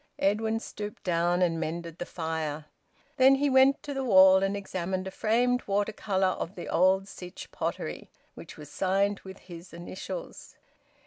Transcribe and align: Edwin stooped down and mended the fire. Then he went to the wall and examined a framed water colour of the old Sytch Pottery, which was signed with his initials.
Edwin 0.17 0.59
stooped 0.59 1.03
down 1.03 1.43
and 1.43 1.59
mended 1.59 1.99
the 1.99 2.07
fire. 2.07 2.65
Then 3.17 3.35
he 3.35 3.51
went 3.51 3.83
to 3.83 3.93
the 3.93 4.03
wall 4.03 4.41
and 4.41 4.57
examined 4.57 5.05
a 5.05 5.11
framed 5.11 5.61
water 5.67 5.93
colour 5.93 6.29
of 6.39 6.55
the 6.55 6.67
old 6.67 7.03
Sytch 7.07 7.51
Pottery, 7.51 8.09
which 8.33 8.57
was 8.57 8.71
signed 8.71 9.19
with 9.19 9.37
his 9.37 9.73
initials. 9.73 10.55